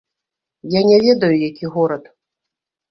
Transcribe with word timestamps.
Я 0.77 0.81
не 0.89 0.97
ведаю, 1.05 1.31
які 1.51 1.65
горад. 1.77 2.13